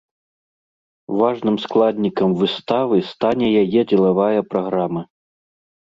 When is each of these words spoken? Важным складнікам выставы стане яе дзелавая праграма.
Важным 1.19 1.57
складнікам 1.65 2.29
выставы 2.41 2.97
стане 3.13 3.47
яе 3.65 3.81
дзелавая 3.93 4.39
праграма. 4.55 5.01